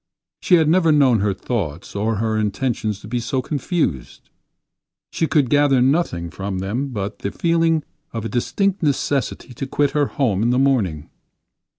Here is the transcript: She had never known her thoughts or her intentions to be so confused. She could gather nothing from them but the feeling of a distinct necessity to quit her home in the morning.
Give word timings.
She 0.41 0.55
had 0.55 0.67
never 0.67 0.91
known 0.91 1.19
her 1.19 1.31
thoughts 1.31 1.95
or 1.95 2.15
her 2.15 2.35
intentions 2.35 3.01
to 3.01 3.07
be 3.07 3.19
so 3.19 3.39
confused. 3.39 4.31
She 5.11 5.27
could 5.27 5.47
gather 5.47 5.79
nothing 5.79 6.31
from 6.31 6.57
them 6.57 6.87
but 6.87 7.19
the 7.19 7.29
feeling 7.31 7.83
of 8.11 8.25
a 8.25 8.29
distinct 8.29 8.81
necessity 8.81 9.53
to 9.53 9.67
quit 9.67 9.91
her 9.91 10.07
home 10.07 10.41
in 10.41 10.49
the 10.49 10.57
morning. 10.57 11.11